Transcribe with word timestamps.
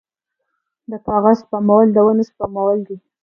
د 0.91 0.93
کاغذ 1.05 1.37
سپمول 1.43 1.87
د 1.93 1.97
ونو 2.05 2.23
سپمول 2.29 2.77
دي 2.87 2.97